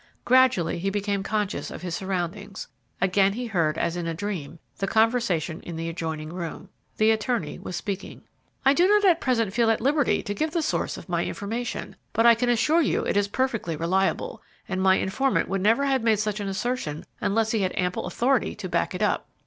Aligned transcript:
Gradually 0.25 0.79
he 0.79 0.89
became 0.89 1.21
conscious 1.21 1.69
of 1.69 1.83
his 1.83 1.93
surroundings. 1.93 2.67
Again 2.99 3.33
he 3.33 3.45
heard, 3.45 3.77
as 3.77 3.95
in 3.95 4.07
a 4.07 4.15
dream, 4.15 4.57
the 4.79 4.87
conversation 4.87 5.61
in 5.61 5.75
the 5.75 5.89
adjoining 5.89 6.29
room. 6.33 6.69
The 6.97 7.11
attorney 7.11 7.59
was 7.59 7.75
speaking. 7.75 8.23
"I 8.65 8.73
do 8.73 8.87
not 8.87 9.05
at 9.05 9.21
present 9.21 9.53
feel 9.53 9.69
at 9.69 9.79
liberty 9.79 10.23
to 10.23 10.33
give 10.33 10.53
the 10.53 10.63
source 10.63 10.97
of 10.97 11.07
my 11.07 11.23
information, 11.25 11.95
but 12.13 12.25
I 12.25 12.33
can 12.33 12.49
assure 12.49 12.81
you 12.81 13.05
it 13.05 13.15
is 13.15 13.27
perfectly 13.27 13.75
reliable, 13.75 14.41
and 14.67 14.81
my 14.81 14.95
informant 14.95 15.47
would 15.49 15.61
never 15.61 15.85
have 15.85 16.01
made 16.01 16.17
such 16.17 16.39
an 16.39 16.47
assertion 16.47 17.05
unless 17.21 17.51
he 17.51 17.59
had 17.61 17.73
ample 17.77 18.07
authority 18.07 18.55
to 18.55 18.67
back 18.67 18.95
it 18.95 19.03
up." 19.03 19.29